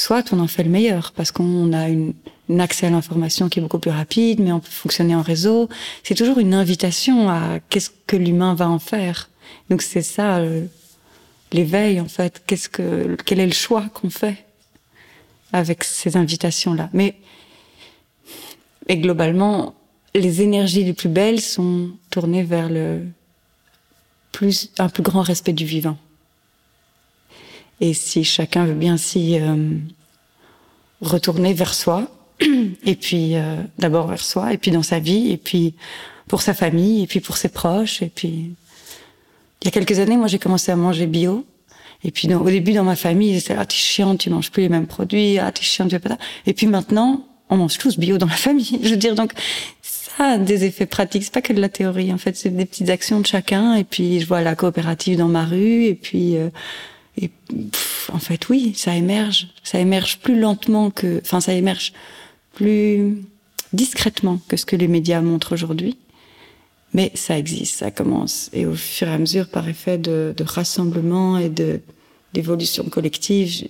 [0.00, 2.14] soit on en fait le meilleur parce qu'on a une,
[2.50, 5.68] un accès à l'information qui est beaucoup plus rapide, mais on peut fonctionner en réseau.
[6.02, 9.28] C'est toujours une invitation à qu'est-ce que l'humain va en faire.
[9.70, 10.66] Donc c'est ça euh,
[11.52, 12.42] l'éveil en fait.
[12.46, 14.44] Qu'est-ce que quel est le choix qu'on fait
[15.52, 16.90] avec ces invitations là.
[16.92, 17.16] Mais
[18.90, 19.74] globalement,
[20.14, 23.02] les énergies les plus belles sont tournées vers le
[24.32, 25.96] plus un plus grand respect du vivant.
[27.80, 29.70] Et si chacun veut bien s'y euh,
[31.00, 32.08] retourner vers soi,
[32.84, 35.74] et puis euh, d'abord vers soi, et puis dans sa vie, et puis
[36.26, 38.50] pour sa famille, et puis pour ses proches, et puis
[39.60, 41.44] il y a quelques années, moi j'ai commencé à manger bio,
[42.04, 44.62] et puis au début dans ma famille, ils étaient ah t'es chiante, tu manges plus
[44.62, 46.18] les mêmes produits, ah t'es chiante, tu fais pas ça.
[46.46, 48.78] Et puis maintenant, on mange tous bio dans la famille.
[48.82, 49.32] Je veux dire donc
[49.82, 52.12] ça a des effets pratiques, c'est pas que de la théorie.
[52.12, 53.74] En fait, c'est des petites actions de chacun.
[53.74, 56.50] Et puis je vois la coopérative dans ma rue, et puis euh,
[57.20, 57.30] et
[58.12, 59.48] en fait, oui, ça émerge.
[59.64, 61.92] Ça émerge plus lentement que, enfin, ça émerge
[62.54, 63.18] plus
[63.72, 65.96] discrètement que ce que les médias montrent aujourd'hui.
[66.94, 68.48] Mais ça existe, ça commence.
[68.52, 71.80] Et au fur et à mesure, par effet de, de rassemblement et de
[72.34, 73.68] d'évolution collective,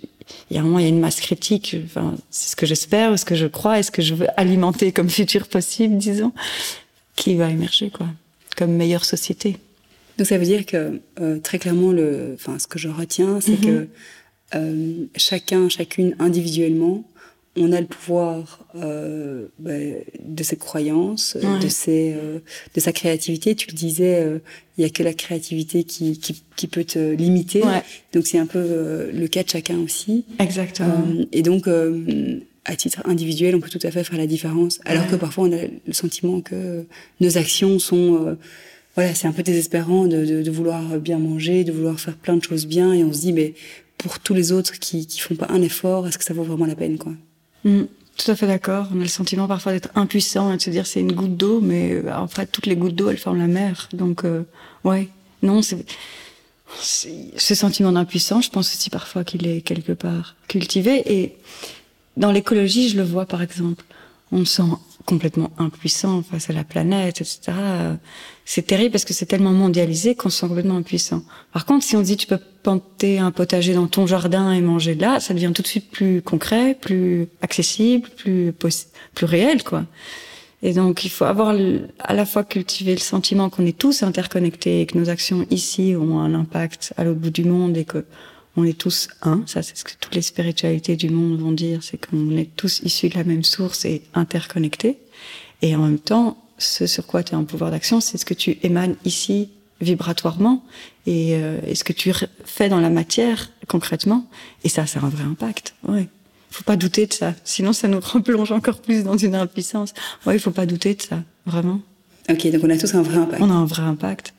[0.51, 1.77] il y a un moment, il y a une masse critique.
[1.85, 4.91] Enfin, c'est ce que j'espère, ce que je crois, et ce que je veux alimenter
[4.91, 6.33] comme futur possible, disons,
[7.15, 8.07] qui va émerger, quoi,
[8.57, 9.59] comme meilleure société.
[10.19, 13.61] Donc ça veut dire que euh, très clairement, le, enfin, ce que je retiens, c'est
[13.61, 13.89] que mhm.
[14.57, 17.05] euh, chacun, chacune individuellement,
[17.57, 19.73] on a le pouvoir euh, bah,
[20.21, 22.39] de ses croyances, de, ses, euh,
[22.75, 23.55] de sa créativité.
[23.55, 24.39] Tu le disais, euh,
[24.77, 27.63] il y a que la créativité qui, qui, qui peut te limiter.
[28.13, 30.25] Donc c'est un peu euh, le cas de chacun aussi.
[30.39, 31.05] Exactement.
[31.33, 31.69] et donc,
[32.65, 34.81] à titre individuel, on peut tout à fait faire la différence.
[34.85, 36.85] Alors que parfois, on a le sentiment que
[37.21, 38.37] nos actions sont
[38.99, 42.37] voilà, c'est un peu désespérant de, de, de, vouloir bien manger, de vouloir faire plein
[42.37, 43.55] de choses bien, et on se dit, mais
[43.97, 46.67] pour tous les autres qui qui font pas un effort, est-ce que ça vaut vraiment
[46.67, 47.13] la peine, quoi?
[47.63, 47.83] Mm,
[48.17, 48.89] Tout à fait d'accord.
[48.93, 51.61] On a le sentiment parfois d'être impuissant et de se dire c'est une goutte d'eau,
[51.61, 53.89] mais euh, en fait toutes les gouttes d'eau elles forment la mer.
[53.93, 54.43] Donc euh,
[54.83, 55.07] ouais,
[55.45, 55.87] non, c'est
[56.83, 61.05] ce sentiment d'impuissance, je pense aussi parfois qu'il est quelque part cultivé.
[61.07, 61.37] Et
[62.17, 63.85] dans l'écologie, je le vois par exemple.
[64.33, 64.71] On se sent
[65.09, 67.57] complètement impuissant face à la planète, etc.
[68.45, 71.23] C'est terrible parce que c'est tellement mondialisé qu'on se sent complètement impuissant.
[71.51, 74.95] Par contre, si on dit tu peux planter un potager dans ton jardin et manger
[74.95, 78.53] là, ça devient tout de suite plus concret, plus accessible, plus
[79.15, 79.87] plus réel, quoi.
[80.63, 81.57] Et donc, il faut avoir
[82.01, 85.95] à la fois cultiver le sentiment qu'on est tous interconnectés et que nos actions ici
[85.97, 88.05] ont un impact à l'autre bout du monde et que
[88.59, 89.43] on est tous un.
[89.47, 92.81] Ça, c'est ce que toutes les spiritualités du monde vont dire, c'est qu'on est tous
[92.83, 94.99] issus de la même source et interconnectés.
[95.63, 98.35] Et en même temps, ce sur quoi tu as un pouvoir d'action, c'est ce que
[98.35, 100.65] tu émanes ici vibratoirement
[101.07, 102.13] et, euh, ce que tu
[102.45, 104.27] fais dans la matière concrètement.
[104.65, 105.75] Et ça, c'est un vrai impact.
[105.87, 106.09] Ouais.
[106.51, 107.35] Faut pas douter de ça.
[107.45, 109.95] Sinon, ça nous replonge encore plus dans une impuissance.
[110.27, 111.23] Ouais, il faut pas douter de ça.
[111.47, 111.81] Vraiment.
[112.29, 113.41] Ok, donc on a tous un vrai impact.
[113.41, 114.35] On a un vrai impact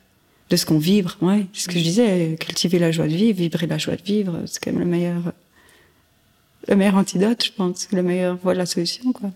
[0.50, 1.16] de ce qu'on vibre.
[1.20, 4.02] Ouais, c'est ce que je disais, cultiver la joie de vivre, vibrer la joie de
[4.02, 5.32] vivre, c'est quand même le meilleur,
[6.68, 9.30] le meilleur antidote, je pense, le meilleur voie de la solution, quoi.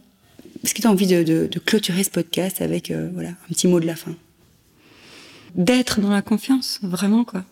[0.63, 3.49] Est-ce que tu as envie de, de, de, clôturer ce podcast avec euh, voilà un
[3.49, 4.15] petit mot de la fin?
[5.55, 7.45] D'être dans la confiance, vraiment quoi.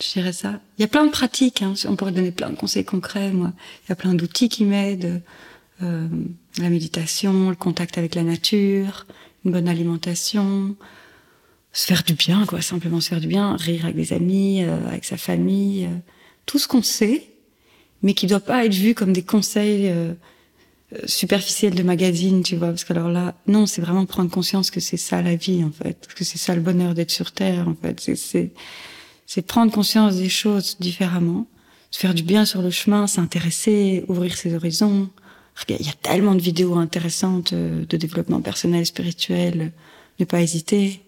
[0.00, 0.60] Je dirais ça.
[0.78, 1.62] Il y a plein de pratiques.
[1.62, 1.74] Hein.
[1.88, 3.32] On pourrait donner plein de conseils concrets.
[3.32, 3.52] Moi,
[3.84, 5.20] il y a plein d'outils qui m'aident.
[5.82, 6.06] Euh,
[6.58, 9.06] la méditation, le contact avec la nature,
[9.44, 10.76] une bonne alimentation,
[11.78, 14.88] se faire du bien, quoi, simplement se faire du bien, rire avec des amis, euh,
[14.88, 15.96] avec sa famille, euh,
[16.44, 17.28] tout ce qu'on sait,
[18.02, 20.12] mais qui doit pas être vu comme des conseils euh,
[21.06, 24.80] superficiels de magazine, tu vois, parce que alors là, non, c'est vraiment prendre conscience que
[24.80, 27.76] c'est ça la vie, en fait, que c'est ça le bonheur d'être sur Terre, en
[27.76, 28.50] fait, c'est
[29.24, 31.46] c'est prendre conscience des choses différemment,
[31.92, 35.10] se faire du bien sur le chemin, s'intéresser, ouvrir ses horizons.
[35.68, 39.72] Il y a tellement de vidéos intéressantes de développement personnel, spirituel,
[40.18, 41.02] ne pas hésiter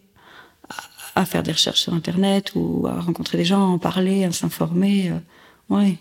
[1.14, 4.32] à faire des recherches sur Internet ou à rencontrer des gens, à en parler, à
[4.32, 5.10] s'informer.
[5.10, 5.96] Euh, ouais.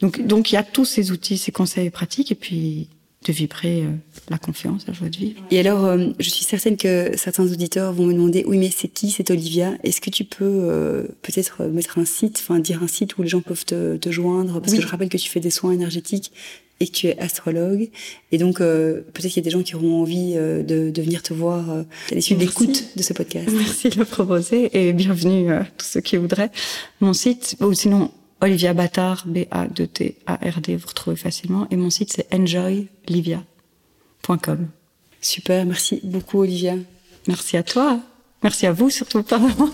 [0.00, 2.88] Donc, donc il y a tous ces outils, ces conseils pratiques, et puis
[3.24, 3.92] de vibrer euh,
[4.28, 5.40] la confiance, la joie de vivre.
[5.50, 8.88] Et alors, euh, je suis certaine que certains auditeurs vont me demander, oui, mais c'est
[8.88, 9.74] qui cette Olivia?
[9.84, 13.28] Est-ce que tu peux euh, peut-être mettre un site, enfin dire un site où les
[13.28, 14.60] gens peuvent te, te joindre?
[14.60, 16.32] Parce que je rappelle que tu fais des soins énergétiques
[16.82, 17.88] et que tu es astrologue.
[18.32, 21.02] Et donc, euh, peut-être qu'il y a des gens qui auront envie euh, de, de,
[21.02, 23.48] venir te voir euh, à l'issue de l'écoute de ce podcast.
[23.52, 26.50] Merci de le proposer et bienvenue à tous ceux qui voudraient.
[27.00, 31.68] Mon site, ou sinon, Olivia Battard, B-A-D-T-A-R-D, vous retrouvez facilement.
[31.70, 34.66] Et mon site, c'est enjoylivia.com.
[35.20, 36.74] Super, merci beaucoup, Olivia.
[37.28, 38.00] Merci à toi.
[38.42, 39.70] Merci à vous surtout, pardon.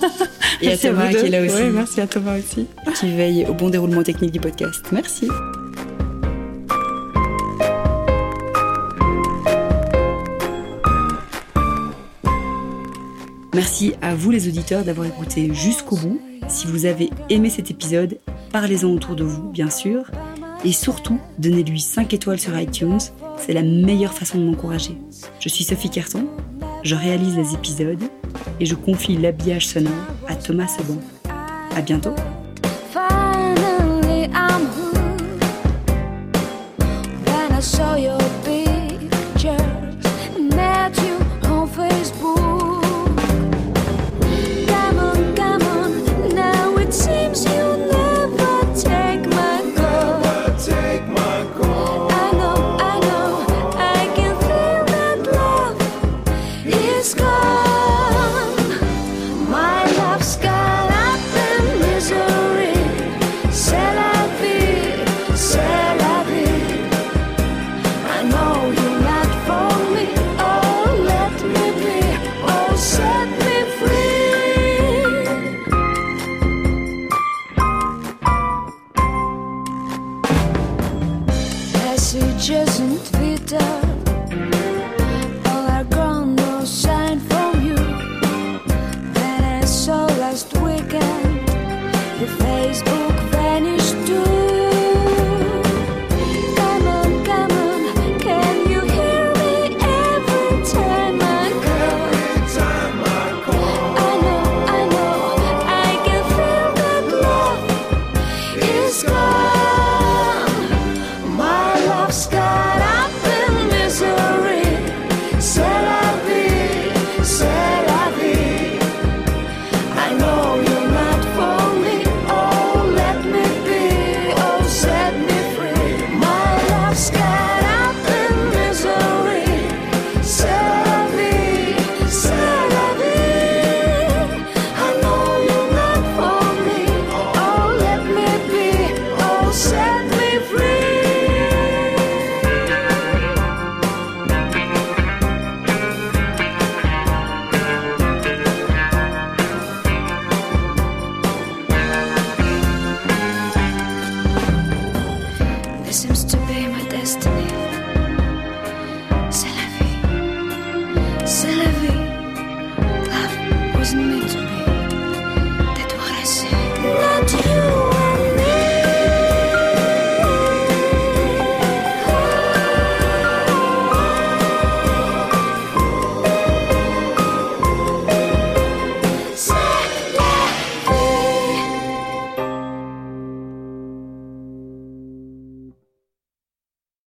[0.61, 1.63] Et à Thomas qui est là aussi.
[1.63, 2.67] Oui, merci à Thomas aussi.
[3.01, 4.85] Qui veille au bon déroulement technique du podcast.
[4.93, 5.27] Merci.
[13.59, 16.21] Merci à vous les auditeurs d'avoir écouté jusqu'au bout.
[16.47, 18.21] Si vous avez aimé cet épisode,
[18.53, 20.13] parlez-en autour de vous, bien sûr.
[20.65, 23.01] Et surtout, donnez-lui 5 étoiles sur iTunes,
[23.37, 24.97] c'est la meilleure façon de m'encourager.
[25.41, 26.29] Je suis Sophie Carton,
[26.85, 28.05] je réalise les épisodes
[28.61, 29.93] et je confie l'habillage sonore
[30.29, 30.99] à Thomas Seban.
[31.75, 32.15] À bientôt!